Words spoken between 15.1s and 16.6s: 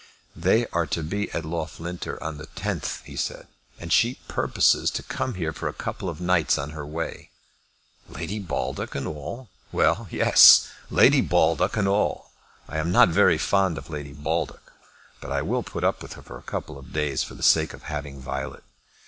but I will put up with her for a